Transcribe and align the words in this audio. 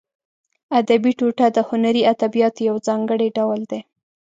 ادبي 0.79 1.11
ټوټه 1.19 1.47
د 1.55 1.57
هنري 1.69 2.01
ادبیاتو 2.13 2.61
یو 2.69 2.75
ځانګړی 2.87 3.27
ډول 3.37 3.59
دی. 3.71 3.81